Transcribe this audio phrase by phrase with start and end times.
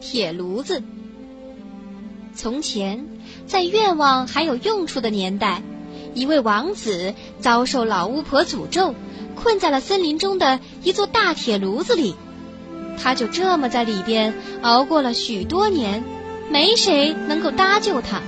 [0.00, 0.82] 铁炉子。
[2.34, 3.06] 从前，
[3.46, 5.62] 在愿望还有用处的年代，
[6.14, 8.94] 一位王子遭受老巫婆诅咒，
[9.34, 12.14] 困在了森林中的一座大铁炉子里。
[13.00, 16.02] 他就这么在里边熬过了许多年，
[16.50, 18.20] 没谁能够搭救他。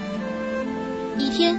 [1.18, 1.57] 一天，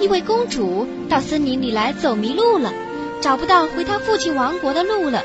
[0.00, 2.72] 一位公主到森林里来走迷路了，
[3.20, 5.22] 找不到回她父亲王国的路了。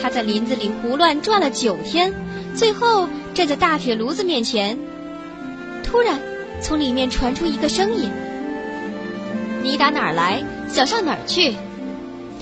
[0.00, 2.12] 她在林子里胡乱转了九天，
[2.54, 4.78] 最后站在大铁炉子面前。
[5.82, 6.20] 突然，
[6.60, 8.10] 从里面传出一个声音
[9.62, 10.42] ：“你打哪儿来？
[10.68, 11.54] 想上哪儿去？”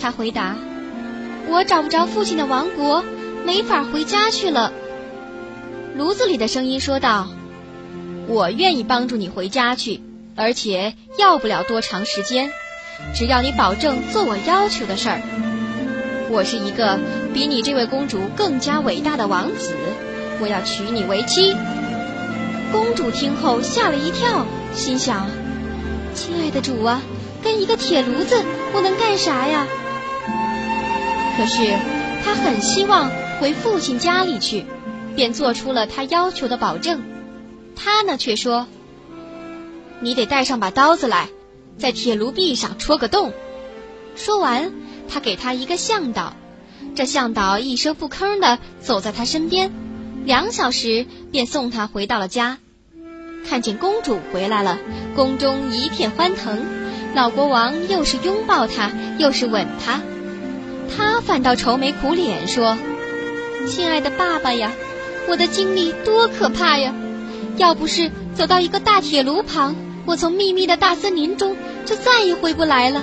[0.01, 0.57] 他回答
[1.49, 3.05] ：“我找不着父亲的王国。”
[3.43, 4.71] 没法回家去了。
[5.97, 7.27] 炉子里的声音说道
[8.29, 10.03] ：“我愿意帮助你回家去，
[10.37, 12.53] 而且要不了多长时间，
[13.15, 15.23] 只要你保证做我要求的事儿。
[16.31, 16.99] 我是一个
[17.35, 19.75] 比你这位公主更加伟大的王子，
[20.41, 21.55] 我要娶你为妻。”
[22.73, 25.29] 公主听后吓了一跳，心想
[26.15, 27.03] ：“亲爱的主啊，
[27.43, 28.37] 跟一个铁炉子，
[28.73, 29.67] 我能干啥呀？”
[31.37, 31.75] 可是
[32.25, 33.11] 她很希望。
[33.41, 34.67] 回父亲家里去，
[35.17, 37.01] 便做出了他要求的保证。
[37.75, 38.67] 他呢，却说
[40.01, 41.31] ：“你得带上把刀子来，
[41.79, 43.33] 在铁炉壁上戳个洞。”
[44.15, 44.75] 说完，
[45.11, 46.35] 他给他一个向导。
[46.95, 49.71] 这向导一声不吭地走在他身边，
[50.25, 52.59] 两小时便送他回到了家。
[53.49, 54.79] 看见公主回来了，
[55.15, 56.65] 宫中一片欢腾。
[57.15, 60.01] 老国王又是拥抱她，又是吻她，
[60.95, 62.79] 他反倒愁眉苦脸说。
[63.67, 64.73] 亲爱的爸爸呀，
[65.29, 66.95] 我的经历多可怕呀！
[67.57, 69.75] 要不是走到一个大铁炉旁，
[70.07, 73.03] 我从秘密的大森林中就再也回不来了。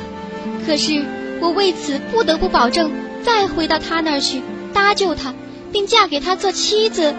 [0.66, 1.06] 可是
[1.42, 2.92] 我为此不得不保证
[3.24, 4.42] 再回到他那儿去
[4.74, 5.34] 搭救他，
[5.72, 7.14] 并嫁给他做妻子。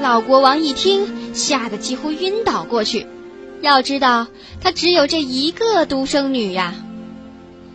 [0.00, 3.06] 老国王一听，吓得几乎晕倒过去。
[3.60, 4.28] 要知道，
[4.60, 6.74] 他只有这一个独生女呀。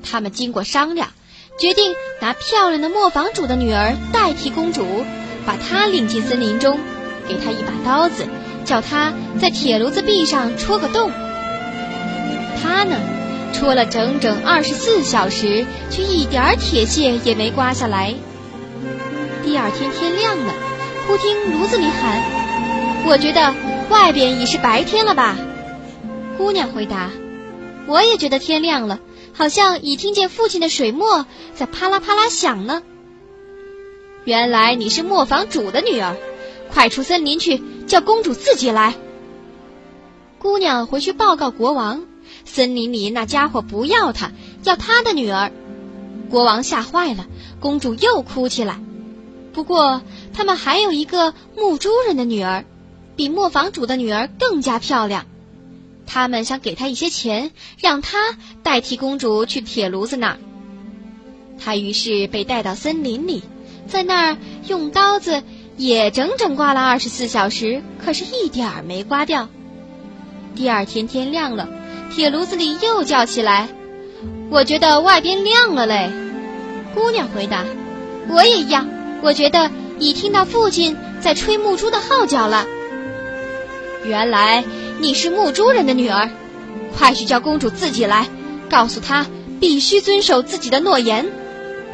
[0.01, 1.09] 他们经过商量。
[1.59, 5.05] 决定拿漂亮的磨坊主的女儿代替公主，
[5.45, 6.79] 把她领进森林中，
[7.27, 8.25] 给她一把刀子，
[8.65, 11.11] 叫她在铁炉子壁上戳个洞。
[12.59, 12.97] 她呢，
[13.53, 18.13] 戳了整整二十四小时，却一点铁屑也没刮下来。
[19.45, 20.53] 第二天天亮了，
[21.07, 22.21] 忽听炉子里喊
[23.07, 23.53] ：“我觉得
[23.89, 25.37] 外边已是白天了吧？”
[26.37, 27.11] 姑娘回答
[27.87, 28.99] ：“我也觉得天亮了。”
[29.35, 31.25] 好像已听见父亲的水磨
[31.55, 32.83] 在啪啦啪啦响呢。
[34.25, 36.15] 原来你是磨坊主的女儿，
[36.71, 38.93] 快出森林去，叫公主自己来。
[40.37, 42.03] 姑娘回去报告国王，
[42.45, 44.31] 森林里那家伙不要她，
[44.63, 45.51] 要他的女儿。
[46.29, 47.27] 国王吓坏了，
[47.59, 48.79] 公主又哭起来。
[49.53, 50.01] 不过
[50.33, 52.65] 他们还有一个牧猪人的女儿，
[53.15, 55.25] 比磨坊主的女儿更加漂亮。
[56.05, 58.17] 他们想给他一些钱，让他
[58.63, 60.37] 代替公主去铁炉子那儿。
[61.59, 63.43] 他于是被带到森林里，
[63.87, 64.37] 在那儿
[64.67, 65.43] 用刀子
[65.77, 69.49] 也整整刮了二十四小时，可是一点儿没刮掉。
[70.55, 71.69] 第二天天亮了，
[72.15, 73.67] 铁炉子里又叫起来
[74.51, 76.11] ：“我觉得外边亮了嘞。”
[76.93, 77.65] 姑娘回答
[78.29, 78.87] ：“我也一样，
[79.21, 82.65] 我觉得已听到父亲在吹木珠的号角了。”
[84.05, 84.63] 原来。
[84.99, 86.29] 你是木猪人的女儿，
[86.95, 88.27] 快去叫公主自己来，
[88.69, 89.25] 告诉她
[89.59, 91.25] 必须遵守自己的诺言。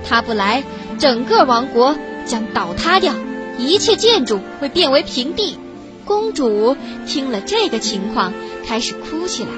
[0.08, 0.64] 她不来，
[1.00, 3.16] 整个王国将倒塌掉，
[3.58, 5.58] 一切建筑会变为平地。
[6.06, 6.76] 公主
[7.08, 8.32] 听了这个情况，
[8.68, 9.50] 开始哭起来。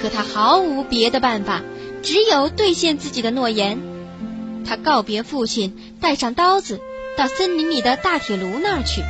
[0.00, 1.62] 可他毫无别的办法，
[2.02, 3.78] 只有兑现自己的诺言。
[4.64, 6.80] 他告别父亲，带上刀子，
[7.16, 9.02] 到森林里的大铁炉那儿去。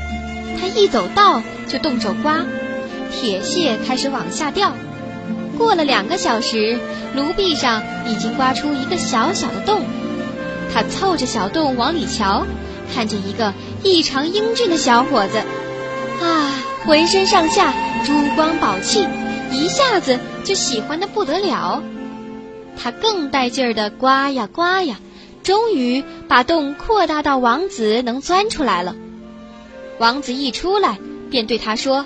[0.60, 2.44] 他一走到，就动手刮。
[3.12, 4.72] 铁屑开始往下掉，
[5.58, 6.78] 过了两个小时，
[7.14, 9.82] 炉壁上已经刮出一个小小的洞。
[10.72, 12.46] 他凑着小洞往里瞧，
[12.94, 13.52] 看见一个
[13.82, 15.38] 异常英俊的小伙子，
[16.24, 16.54] 啊，
[16.84, 17.74] 浑身上下
[18.04, 19.06] 珠光宝气，
[19.50, 20.20] 一下子
[20.50, 21.80] 就喜欢的不得了。
[22.76, 24.98] 他更带劲儿的刮呀刮呀，
[25.44, 28.96] 终于把洞扩大到王子能钻出来了。
[30.00, 30.98] 王子一出来，
[31.30, 32.04] 便对他说。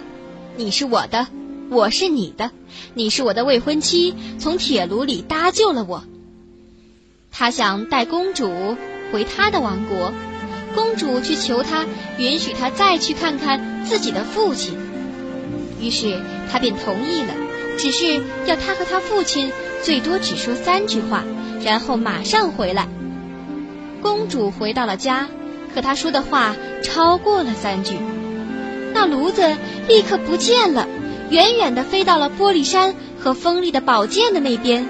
[0.57, 1.27] 你是我的，
[1.71, 2.51] 我是你的，
[2.93, 6.05] 你是我的未婚妻，从铁炉里搭救了我。
[7.33, 8.77] 他想带公主
[9.11, 10.13] 回他的王国，
[10.75, 11.87] 公主去求他
[12.19, 14.77] 允许他再去看看自己的父亲。
[15.81, 16.21] 于是
[16.53, 17.33] 他便同意了，
[17.77, 19.51] 只是要他和他父亲
[19.83, 21.25] 最多只说三句话，
[21.63, 22.89] 然后马上回来。
[24.03, 25.29] 公主回到了家，
[25.75, 27.95] 可她说的话超过了三句，
[28.93, 29.57] 那炉子
[29.89, 30.87] 立刻不见了，
[31.31, 34.87] 远远的飞到了玻璃山和锋利的宝剑的那边。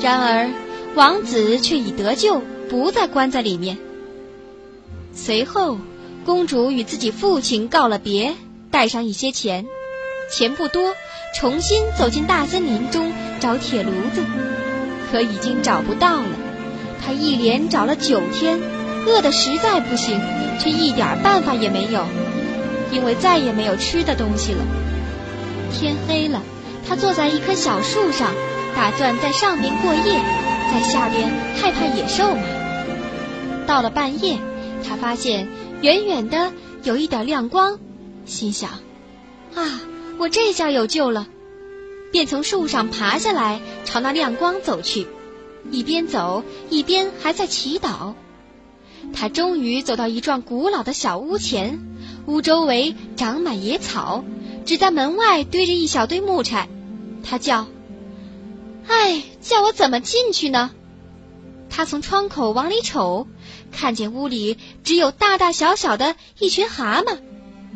[0.00, 0.50] 然而，
[0.94, 3.78] 王子却已得救，不再关在里面。
[5.14, 5.78] 随后，
[6.24, 8.34] 公主与自己父亲告了别，
[8.70, 9.66] 带上一些钱，
[10.30, 10.94] 钱不多，
[11.34, 14.22] 重新走进大森林中找铁炉子，
[15.10, 16.28] 可已经找不到了。
[17.04, 18.60] 他一连找了九天，
[19.06, 20.20] 饿得实在不行，
[20.60, 22.04] 却一点办法也没有，
[22.92, 24.64] 因为再也没有吃的东西了。
[25.72, 26.42] 天黑了，
[26.86, 28.34] 他坐在一棵小树上，
[28.76, 30.20] 打算在上面过夜，
[30.72, 32.42] 在下边害怕野兽嘛。
[33.66, 34.38] 到了半夜。
[34.88, 35.48] 他发现
[35.82, 36.52] 远远的
[36.84, 37.78] 有一点亮光，
[38.24, 38.70] 心想
[39.54, 39.60] ：“啊，
[40.18, 41.28] 我这下有救了！”
[42.10, 45.06] 便从树上爬下来，朝那亮光走去，
[45.70, 48.14] 一边走一边还在祈祷。
[49.12, 51.78] 他终于走到一幢古老的小屋前，
[52.26, 54.24] 屋周围长满野草，
[54.64, 56.68] 只在门外堆着一小堆木柴。
[57.22, 57.66] 他叫
[58.88, 60.70] ：“哎，叫我怎么进去呢？”
[61.70, 63.26] 他从窗口往里瞅。
[63.70, 67.18] 看见屋里只有大大小小的一群蛤蟆，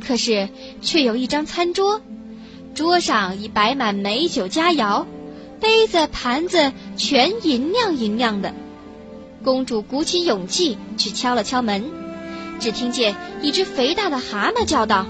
[0.06, 0.48] 可是
[0.80, 2.00] 却有一张餐桌，
[2.74, 5.04] 桌上已摆满美酒佳肴，
[5.60, 8.54] 杯子盘子全银亮银亮的。
[9.44, 11.84] 公主鼓起勇气去敲了敲门，
[12.60, 15.06] 只听见一只肥大的蛤蟆叫道：“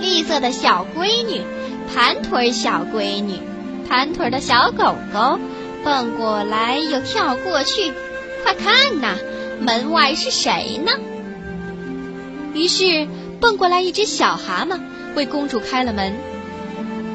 [0.00, 1.42] 绿色的小闺女，
[1.92, 3.34] 盘腿小闺女，
[3.88, 5.38] 盘腿的小狗狗，
[5.82, 7.92] 蹦过来又跳过去，
[8.44, 9.16] 快看呐！”
[9.60, 10.92] 门外是谁呢？
[12.54, 13.06] 于是
[13.40, 14.80] 蹦过来一只小蛤蟆，
[15.14, 16.14] 为公主开了门。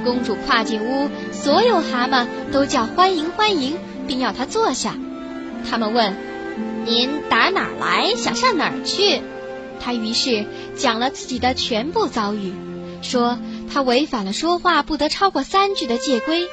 [0.04, 3.78] 公主跨进屋，所有蛤蟆都叫欢迎欢迎，
[4.08, 4.96] 并要她坐下。
[5.70, 6.16] 他们问
[6.86, 8.14] ：“您打哪儿来？
[8.16, 9.22] 想上哪儿去？”
[9.82, 10.46] 她于是
[10.78, 12.54] 讲了自己的全部遭遇，
[13.02, 13.40] 说
[13.74, 16.48] 她违反了说话不得超过三句的戒规，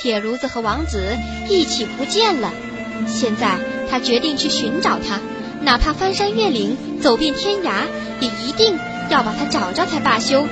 [0.00, 1.02] 铁炉子和王子
[1.48, 2.52] 一起不见了。
[3.06, 3.56] 现在
[3.90, 5.18] 她决定去寻找他。
[5.62, 7.84] 哪怕翻山越岭，走遍天涯，
[8.20, 8.78] 也一定
[9.10, 10.46] 要把他找着才罢休。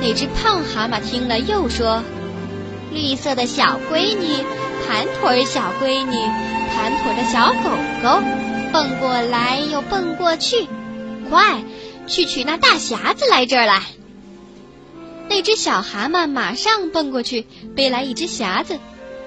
[0.00, 2.02] 那只胖蛤蟆听了，又说
[2.90, 4.26] ：“绿色的小闺女，
[4.86, 6.16] 盘腿小闺女，
[6.74, 7.70] 盘腿的小狗
[8.02, 8.22] 狗，
[8.72, 10.66] 蹦过来又蹦过去，
[11.28, 11.62] 快
[12.06, 13.82] 去取那大匣子来这儿来。”
[15.28, 18.78] 那只小蛤蟆马上蹦过去，背来一只匣子。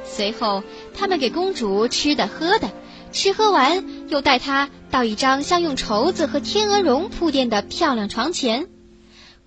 [0.05, 0.63] 随后，
[0.97, 2.71] 他们给公主吃的喝的。
[3.11, 8.67] 吃喝完，又带她到一张像用绸子和天鹅绒铺垫的漂亮床前。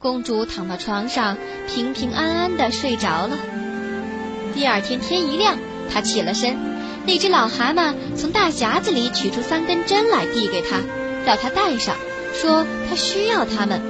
[0.07, 1.37] 公主躺到床上，
[1.67, 3.37] 平平安安的睡着了。
[4.55, 5.57] 第二天天一亮，
[5.93, 6.57] 她起了身，
[7.05, 10.77] 那只老蛤蟆从大匣子里取出三根针来递给她，
[11.27, 11.97] 要她戴上，
[12.33, 13.83] 说她需要它们，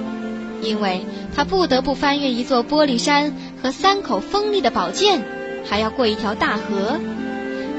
[0.62, 1.04] 因为
[1.34, 5.22] 她不得不翻越一座玻璃山和三口锋利的宝剑，
[5.68, 6.98] 还要过一条大河。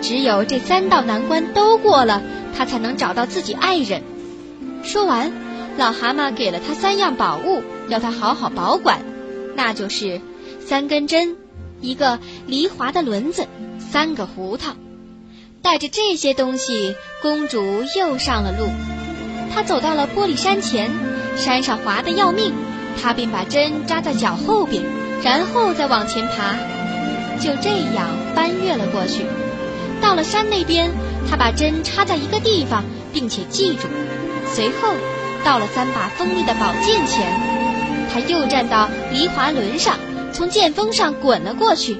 [0.03, 2.21] 只有这三道难关都过了，
[2.55, 4.03] 她才能找到自己爱人。
[4.83, 5.31] 说完，
[5.77, 9.01] 老蛤蟆给了他三样宝物，要他好好保管，
[9.55, 10.19] 那就是
[10.59, 11.37] 三根针、
[11.81, 13.45] 一个犁滑的轮子、
[13.77, 14.73] 三个胡桃。
[15.61, 17.61] 带着这些东西，公主
[17.95, 18.69] 又上了路。
[19.53, 20.89] 她走到了玻璃山前，
[21.35, 22.53] 山上滑得要命，
[22.99, 24.83] 她便把针扎在脚后边，
[25.23, 26.55] 然后再往前爬，
[27.39, 29.25] 就这样翻越了过去。
[30.01, 30.89] 到了山那边，
[31.29, 33.87] 她把针插在一个地方，并且记住。
[34.53, 34.93] 随后，
[35.47, 37.39] 到了三把锋利的宝剑前，
[38.11, 39.97] 他又站到离滑轮上，
[40.33, 41.95] 从剑锋上滚了过去。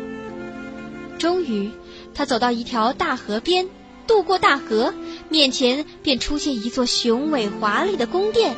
[1.18, 1.72] 终于，
[2.14, 3.70] 他走到一条大河边，
[4.06, 4.94] 渡过大河，
[5.30, 8.54] 面前便出现一座雄伟华丽的宫殿。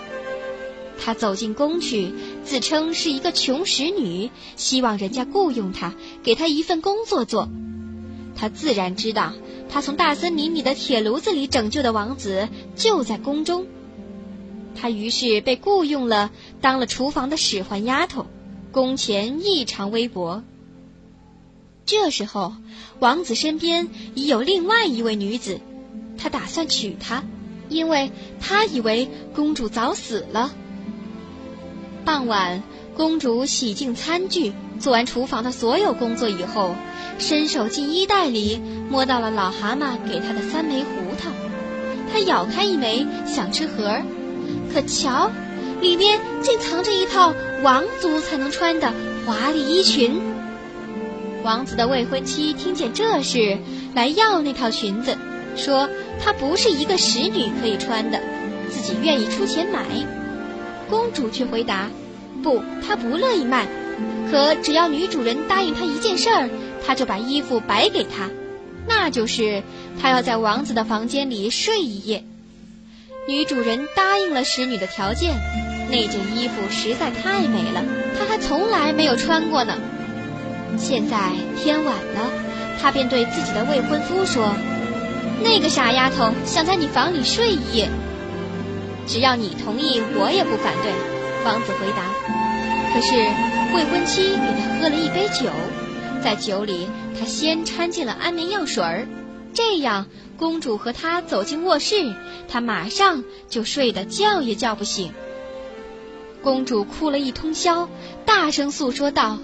[1.00, 2.12] 他走进宫去，
[2.44, 5.94] 自称是一个穷使女，希望人家雇佣他，
[6.24, 7.48] 给他一份工作做。
[8.36, 9.34] 他自然知道，
[9.70, 13.68] 他从大森林里的铁炉子里拯救的王子就在宫中。
[14.76, 18.26] 他于是被雇佣了，当了厨房的使唤丫头，
[18.72, 20.44] 工钱异常微薄。
[21.86, 22.54] 这时候，
[23.00, 25.60] 王子身边已有另外一位女子，
[26.18, 27.24] 他打算娶她，
[27.68, 30.52] 因为他以为公主早死了。
[32.06, 32.64] 傍晚，
[32.96, 36.76] 公主洗净餐具，做完厨房的所有工作以后。
[37.18, 41.30] 伸手进衣袋里，摸到了老蛤蟆给他的三枚胡桃。
[42.14, 44.06] 他咬开一枚，想吃核儿，
[44.74, 45.32] 可瞧，
[45.82, 48.94] 里面竟藏着一套王族才能穿的
[49.26, 50.22] 华丽衣裙。
[51.44, 53.58] 王子的未婚妻听见这事，
[53.96, 55.18] 来要那套裙子，
[55.56, 55.90] 说
[56.24, 58.20] 她不是一个使女可以穿的，
[58.70, 59.86] 自己愿意出钱买。
[60.90, 61.90] 公主却回答
[62.44, 63.68] ：“不，她不乐意卖。
[64.32, 66.50] 可只要女主人答应她一件事儿，
[66.86, 68.30] 她就把衣服白给她，
[68.88, 69.64] 那就是
[70.00, 72.24] 她要在王子的房间里睡一夜。”
[73.30, 75.36] 女主人答应了使女的条件。
[75.88, 77.84] 那件衣服实在太美了，
[78.18, 79.78] 她还从来没有穿过呢。
[80.80, 82.28] 现在天晚了，
[82.82, 84.52] 她便对自己的未婚夫说
[85.46, 87.88] ：“那个傻丫头想在你房里睡一夜，
[89.06, 90.92] 只要你同意，我也不反对。”
[91.46, 92.02] 王子回答。
[92.92, 93.16] 可是
[93.76, 95.52] 未婚妻给他喝了一杯酒，
[96.24, 99.08] 在酒里他先掺进了安眠药水儿，
[99.54, 100.08] 这样
[100.40, 102.16] 公主和他走进卧室，
[102.48, 105.12] 他马上就睡得觉也叫不醒。
[106.42, 107.90] 公主哭了一通宵，
[108.26, 109.38] 大声诉说道：“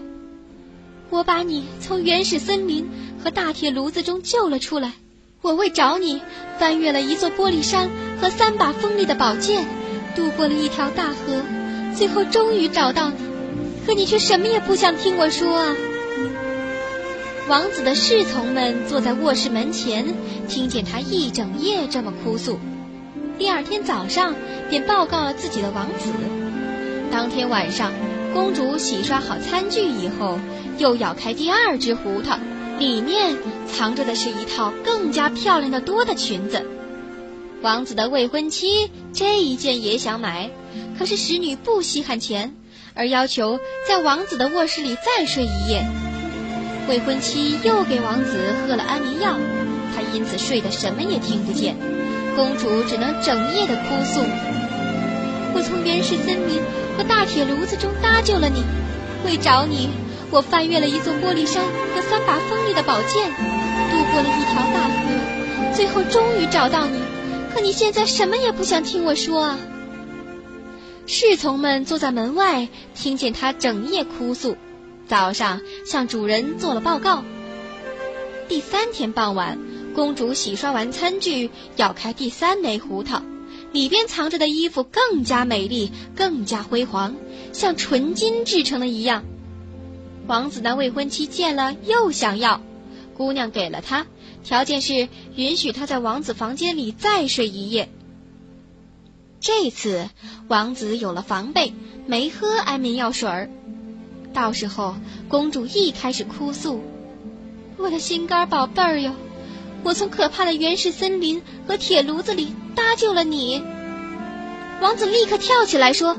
[1.12, 2.90] 我把你从原始森林
[3.22, 4.94] 和大铁炉子中救了出来，
[5.42, 6.22] 我为找你
[6.58, 7.90] 翻越了一座玻璃山
[8.22, 9.68] 和三把锋利的宝剑，
[10.16, 11.42] 渡过了一条大河，
[11.94, 13.18] 最后终于找到你。
[13.86, 15.75] 可你却什么也不想听我说啊！”
[17.48, 20.16] 王子的侍从们坐在卧室门前，
[20.48, 22.58] 听见他一整夜这么哭诉，
[23.38, 24.34] 第二天早上
[24.68, 26.10] 便报告了自己的王子。
[27.12, 27.94] 当天晚上，
[28.34, 30.40] 公主洗刷好餐具以后，
[30.80, 32.40] 又咬开第二只胡桃，
[32.80, 33.38] 里面
[33.72, 36.66] 藏着的是一套更加漂亮的多的裙子。
[37.62, 40.50] 王子的未婚妻这一件也想买，
[40.98, 42.56] 可是使女不稀罕钱，
[42.96, 45.86] 而要求在王子的卧室里再睡一夜。
[46.88, 49.38] 未婚妻又给王子喝了安眠药，
[49.96, 51.75] 他因此睡得什么也听不见。
[52.36, 54.22] 公主只能整夜的哭诉
[55.56, 56.62] ：“我从原始森林。”
[56.98, 58.63] 和大铁炉子中搭救了你，
[59.25, 59.89] 为找你，
[60.32, 61.62] 我翻越了一座玻璃山
[61.94, 63.30] 和三把锋利的宝剑，
[63.92, 67.01] 渡过了一条大河，最后终于找到你。
[67.54, 69.60] 可你现在什么也不想听我说啊！
[71.06, 74.56] 侍从们坐在门外，听见他整夜哭诉，
[75.08, 77.24] 早上向主人做了报告。
[78.48, 79.60] 第三天傍晚，
[79.94, 83.22] 公主洗刷完餐具，咬开第三枚胡桃。
[83.72, 87.16] 里边藏着的衣服更加美丽，更加辉煌，
[87.52, 89.24] 像纯金制成的一样。
[90.28, 92.62] 王子的未婚妻见了又想要，
[93.14, 94.08] 姑娘给了他，
[94.44, 97.90] 条件是允许他在王子房间里再睡一夜。
[99.42, 100.10] 这次
[100.48, 101.74] 王子有了防备，
[102.08, 103.50] 没喝安眠药水儿。
[104.36, 104.96] 到时候
[105.30, 106.84] 公主一开始哭诉
[107.77, 109.13] ：“我的心肝宝贝儿哟，
[109.82, 113.63] 我从可怕的原始森林和铁炉子里。”搭救了你，
[114.82, 116.18] 王子立刻跳起来说：“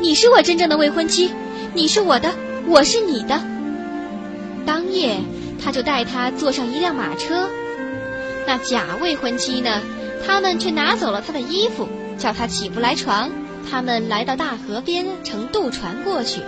[0.00, 1.30] 你是我真正的未婚妻，
[1.74, 2.32] 你是我的，
[2.66, 3.38] 我是你的。”
[4.64, 5.20] 当夜，
[5.62, 7.50] 他就带她坐上一辆马车。
[8.46, 9.82] 那假未婚妻呢？
[10.26, 13.30] 他们却拿走了他的衣服，叫他起不来床。
[13.70, 16.40] 他们来到大河边，乘渡船过去，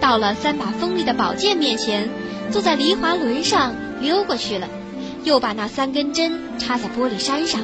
[0.00, 2.08] 到了三把锋利的宝剑面前，
[2.50, 4.68] 坐在梨花轮上溜过去了，
[5.24, 7.60] 又把那三根针插在玻璃山上。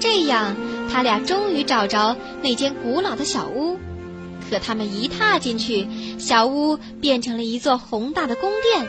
[0.00, 0.56] 这样，
[0.92, 3.78] 他俩终于找着那间古老的小屋。
[4.50, 8.86] 可他们一踏进去，小屋变成了一座宏大的宫殿，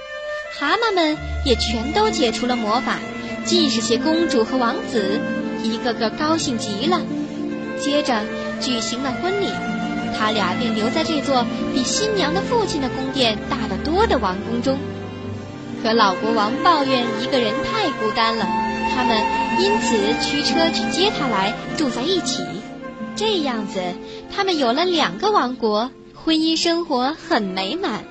[0.60, 3.00] 蛤蟆们也全都解除了魔法，
[3.46, 5.20] 既是些公主和王子，
[5.64, 7.02] 一个个高兴极了。
[7.80, 8.22] 接着
[8.60, 9.48] 举行了婚礼，
[10.26, 14.76] 他俩便留在这座比新娘的父亲的宫殿大得多的王宫中。
[15.84, 18.48] 可老国王抱怨一个人太孤单了。
[18.96, 19.16] 他们
[19.60, 22.42] 因此驱车去接他来住在一起，
[23.16, 23.80] 这样子，
[24.36, 28.04] 他们有了两个王国，婚姻生活很美满。